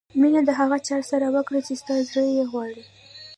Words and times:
مینه 0.21 0.41
د 0.45 0.49
هغه 0.59 0.77
چا 0.87 0.97
سره 1.11 1.27
وکړه 1.35 1.59
چې 1.67 1.73
ستا 1.81 1.95
زړه 2.09 2.23
یې 2.35 2.43
غواړي. 2.51 2.83